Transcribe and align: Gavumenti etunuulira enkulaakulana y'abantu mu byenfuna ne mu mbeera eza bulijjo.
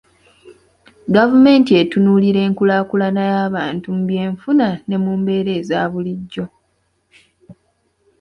Gavumenti 1.15 1.71
etunuulira 1.81 2.39
enkulaakulana 2.47 3.21
y'abantu 3.31 3.85
mu 3.95 4.03
byenfuna 4.09 4.67
ne 4.87 4.97
mu 5.03 5.11
mbeera 5.19 5.51
eza 5.59 5.79
bulijjo. 5.91 6.45